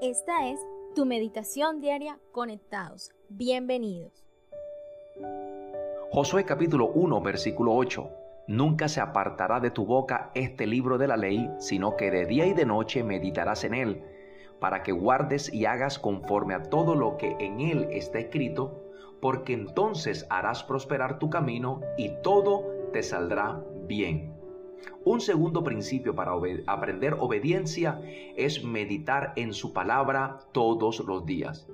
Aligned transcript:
Esta 0.00 0.48
es 0.48 0.60
tu 0.94 1.06
meditación 1.06 1.80
diaria 1.80 2.18
conectados. 2.32 3.12
Bienvenidos. 3.28 4.26
Josué 6.10 6.44
capítulo 6.44 6.88
1 6.88 7.20
versículo 7.20 7.74
8. 7.74 8.10
Nunca 8.48 8.88
se 8.88 9.00
apartará 9.00 9.58
de 9.58 9.70
tu 9.70 9.84
boca 9.84 10.30
este 10.34 10.66
libro 10.66 10.98
de 10.98 11.08
la 11.08 11.16
ley, 11.16 11.50
sino 11.58 11.96
que 11.96 12.10
de 12.10 12.26
día 12.26 12.46
y 12.46 12.52
de 12.52 12.64
noche 12.64 13.02
meditarás 13.02 13.64
en 13.64 13.74
él, 13.74 14.04
para 14.60 14.82
que 14.82 14.92
guardes 14.92 15.52
y 15.52 15.66
hagas 15.66 15.98
conforme 15.98 16.54
a 16.54 16.62
todo 16.62 16.94
lo 16.94 17.16
que 17.16 17.36
en 17.40 17.60
él 17.60 17.88
está 17.90 18.18
escrito, 18.18 18.84
porque 19.20 19.52
entonces 19.54 20.26
harás 20.30 20.62
prosperar 20.62 21.18
tu 21.18 21.30
camino 21.30 21.80
y 21.96 22.10
todo 22.22 22.64
te 22.92 23.02
saldrá 23.02 23.60
bien. 23.86 24.35
Un 25.04 25.20
segundo 25.20 25.62
principio 25.62 26.14
para 26.14 26.32
aprender 26.66 27.14
obediencia 27.14 28.00
es 28.36 28.64
meditar 28.64 29.32
en 29.36 29.52
su 29.52 29.72
palabra 29.72 30.40
todos 30.52 31.00
los 31.00 31.24
días. 31.24 31.68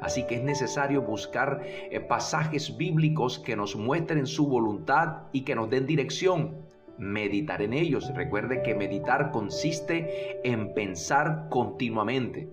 Así 0.00 0.24
que 0.26 0.36
es 0.36 0.42
necesario 0.42 1.02
buscar 1.02 1.60
eh, 1.64 2.00
pasajes 2.00 2.76
bíblicos 2.76 3.38
que 3.38 3.56
nos 3.56 3.74
muestren 3.74 4.26
su 4.26 4.46
voluntad 4.46 5.22
y 5.32 5.42
que 5.42 5.54
nos 5.54 5.70
den 5.70 5.86
dirección. 5.86 6.56
Meditar 6.98 7.62
en 7.62 7.72
ellos. 7.72 8.12
Recuerde 8.14 8.62
que 8.62 8.74
meditar 8.74 9.30
consiste 9.30 10.40
en 10.48 10.74
pensar 10.74 11.48
continuamente. 11.48 12.48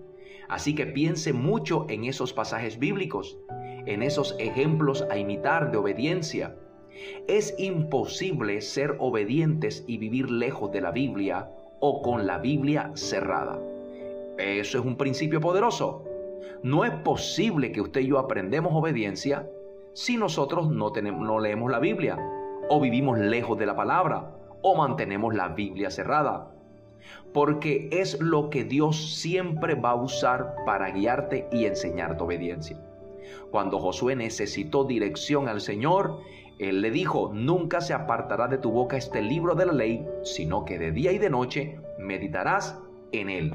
Así 0.48 0.74
que 0.74 0.86
piense 0.86 1.32
mucho 1.32 1.86
en 1.88 2.04
esos 2.04 2.32
pasajes 2.32 2.78
bíblicos, 2.78 3.38
en 3.86 4.02
esos 4.02 4.36
ejemplos 4.38 5.04
a 5.10 5.18
imitar 5.18 5.72
de 5.72 5.78
obediencia. 5.78 6.56
Es 7.26 7.54
imposible 7.58 8.60
ser 8.60 8.96
obedientes 8.98 9.84
y 9.86 9.98
vivir 9.98 10.30
lejos 10.30 10.72
de 10.72 10.80
la 10.80 10.90
Biblia 10.90 11.50
o 11.80 12.02
con 12.02 12.26
la 12.26 12.38
Biblia 12.38 12.90
cerrada. 12.94 13.58
Eso 14.38 14.78
es 14.78 14.84
un 14.84 14.96
principio 14.96 15.40
poderoso. 15.40 16.04
No 16.62 16.84
es 16.84 16.92
posible 16.92 17.72
que 17.72 17.80
usted 17.80 18.00
y 18.00 18.08
yo 18.08 18.18
aprendemos 18.18 18.72
obediencia 18.74 19.46
si 19.96 20.18
nosotros 20.18 20.70
no, 20.70 20.92
tenemos, 20.92 21.26
no 21.26 21.40
leemos 21.40 21.70
la 21.70 21.78
Biblia, 21.78 22.18
o 22.68 22.80
vivimos 22.80 23.18
lejos 23.18 23.58
de 23.58 23.64
la 23.64 23.74
palabra, 23.74 24.36
o 24.60 24.76
mantenemos 24.76 25.34
la 25.34 25.48
Biblia 25.48 25.90
cerrada. 25.90 26.52
Porque 27.32 27.88
es 27.90 28.20
lo 28.20 28.50
que 28.50 28.64
Dios 28.64 29.16
siempre 29.18 29.74
va 29.74 29.92
a 29.92 30.02
usar 30.02 30.54
para 30.66 30.90
guiarte 30.90 31.48
y 31.50 31.64
enseñarte 31.64 32.22
obediencia. 32.22 32.78
Cuando 33.50 33.78
Josué 33.78 34.16
necesitó 34.16 34.84
dirección 34.84 35.48
al 35.48 35.62
Señor, 35.62 36.20
Él 36.58 36.80
le 36.80 36.90
dijo, 36.90 37.30
nunca 37.34 37.80
se 37.80 37.92
apartará 37.92 38.48
de 38.48 38.58
tu 38.58 38.70
boca 38.70 38.96
este 38.96 39.20
libro 39.20 39.54
de 39.54 39.66
la 39.66 39.72
ley, 39.72 40.06
sino 40.22 40.64
que 40.64 40.78
de 40.78 40.90
día 40.90 41.12
y 41.12 41.18
de 41.18 41.28
noche 41.28 41.78
meditarás 41.98 42.80
en 43.12 43.28
él. 43.28 43.54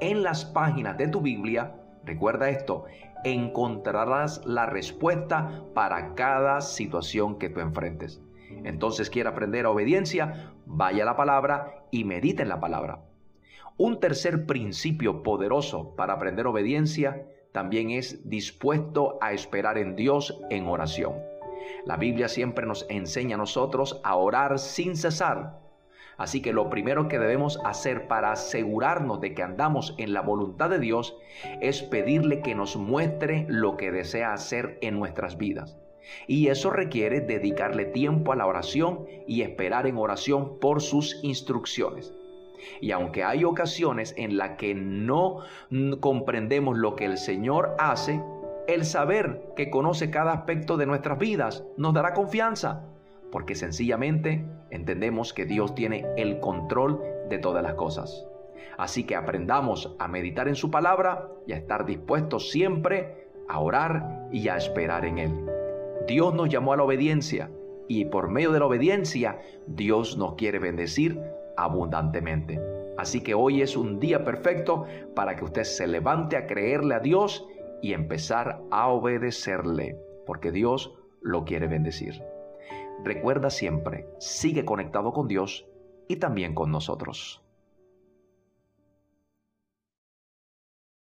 En 0.00 0.22
las 0.22 0.44
páginas 0.44 0.96
de 0.96 1.08
tu 1.08 1.20
Biblia, 1.20 1.74
recuerda 2.04 2.48
esto, 2.48 2.84
encontrarás 3.24 4.44
la 4.46 4.66
respuesta 4.66 5.64
para 5.74 6.14
cada 6.14 6.60
situación 6.60 7.38
que 7.38 7.50
tú 7.50 7.60
enfrentes. 7.60 8.22
Entonces, 8.64 9.10
quiere 9.10 9.28
aprender 9.28 9.66
a 9.66 9.70
obediencia, 9.70 10.52
vaya 10.66 11.02
a 11.02 11.06
la 11.06 11.16
palabra 11.16 11.84
y 11.90 12.04
medite 12.04 12.42
en 12.42 12.48
la 12.48 12.60
palabra. 12.60 13.00
Un 13.76 13.98
tercer 13.98 14.46
principio 14.46 15.22
poderoso 15.22 15.94
para 15.96 16.14
aprender 16.14 16.46
obediencia 16.46 17.26
también 17.52 17.90
es 17.90 18.28
dispuesto 18.28 19.18
a 19.20 19.32
esperar 19.32 19.76
en 19.78 19.96
Dios 19.96 20.40
en 20.50 20.66
oración. 20.66 21.29
La 21.84 21.96
Biblia 21.96 22.28
siempre 22.28 22.66
nos 22.66 22.86
enseña 22.88 23.36
a 23.36 23.38
nosotros 23.38 24.00
a 24.04 24.16
orar 24.16 24.58
sin 24.58 24.96
cesar. 24.96 25.58
Así 26.20 26.42
que 26.42 26.52
lo 26.52 26.68
primero 26.68 27.08
que 27.08 27.18
debemos 27.18 27.58
hacer 27.64 28.06
para 28.06 28.32
asegurarnos 28.32 29.22
de 29.22 29.32
que 29.32 29.42
andamos 29.42 29.94
en 29.96 30.12
la 30.12 30.20
voluntad 30.20 30.68
de 30.68 30.78
Dios 30.78 31.16
es 31.62 31.82
pedirle 31.82 32.42
que 32.42 32.54
nos 32.54 32.76
muestre 32.76 33.46
lo 33.48 33.78
que 33.78 33.90
desea 33.90 34.34
hacer 34.34 34.78
en 34.82 34.98
nuestras 34.98 35.38
vidas. 35.38 35.78
Y 36.26 36.48
eso 36.48 36.70
requiere 36.70 37.20
dedicarle 37.20 37.86
tiempo 37.86 38.32
a 38.32 38.36
la 38.36 38.46
oración 38.46 39.06
y 39.26 39.40
esperar 39.40 39.86
en 39.86 39.96
oración 39.96 40.58
por 40.58 40.82
sus 40.82 41.18
instrucciones. 41.22 42.12
Y 42.82 42.90
aunque 42.90 43.24
hay 43.24 43.44
ocasiones 43.44 44.14
en 44.18 44.36
las 44.36 44.58
que 44.58 44.74
no 44.74 45.38
comprendemos 46.00 46.76
lo 46.76 46.96
que 46.96 47.06
el 47.06 47.16
Señor 47.16 47.74
hace, 47.78 48.20
el 48.74 48.84
saber 48.84 49.52
que 49.56 49.70
conoce 49.70 50.10
cada 50.10 50.32
aspecto 50.32 50.76
de 50.76 50.86
nuestras 50.86 51.18
vidas 51.18 51.64
nos 51.76 51.94
dará 51.94 52.14
confianza, 52.14 52.84
porque 53.30 53.54
sencillamente 53.54 54.44
entendemos 54.70 55.32
que 55.32 55.44
Dios 55.44 55.74
tiene 55.74 56.06
el 56.16 56.40
control 56.40 57.00
de 57.28 57.38
todas 57.38 57.62
las 57.62 57.74
cosas. 57.74 58.26
Así 58.78 59.04
que 59.04 59.16
aprendamos 59.16 59.94
a 59.98 60.08
meditar 60.08 60.48
en 60.48 60.54
su 60.54 60.70
palabra 60.70 61.28
y 61.46 61.52
a 61.52 61.56
estar 61.56 61.84
dispuestos 61.84 62.50
siempre 62.50 63.28
a 63.48 63.58
orar 63.60 64.28
y 64.30 64.48
a 64.48 64.56
esperar 64.56 65.04
en 65.04 65.18
Él. 65.18 65.46
Dios 66.06 66.34
nos 66.34 66.48
llamó 66.48 66.72
a 66.72 66.76
la 66.76 66.84
obediencia 66.84 67.50
y 67.88 68.04
por 68.06 68.28
medio 68.28 68.52
de 68.52 68.60
la 68.60 68.66
obediencia 68.66 69.40
Dios 69.66 70.16
nos 70.16 70.34
quiere 70.34 70.58
bendecir 70.58 71.20
abundantemente. 71.56 72.60
Así 72.96 73.22
que 73.22 73.34
hoy 73.34 73.62
es 73.62 73.76
un 73.76 73.98
día 73.98 74.24
perfecto 74.24 74.84
para 75.14 75.34
que 75.34 75.44
usted 75.44 75.64
se 75.64 75.86
levante 75.86 76.36
a 76.36 76.46
creerle 76.46 76.94
a 76.94 77.00
Dios 77.00 77.46
y 77.82 77.92
empezar 77.92 78.62
a 78.70 78.88
obedecerle, 78.88 79.96
porque 80.26 80.52
Dios 80.52 80.94
lo 81.20 81.44
quiere 81.44 81.66
bendecir. 81.66 82.22
Recuerda 83.04 83.50
siempre, 83.50 84.06
sigue 84.18 84.64
conectado 84.64 85.12
con 85.12 85.28
Dios 85.28 85.66
y 86.08 86.16
también 86.16 86.54
con 86.54 86.70
nosotros. 86.70 87.42